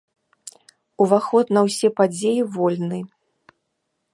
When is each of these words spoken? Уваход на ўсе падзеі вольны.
Уваход 1.05 1.45
на 1.57 1.61
ўсе 1.67 1.87
падзеі 1.99 2.41
вольны. 2.57 2.99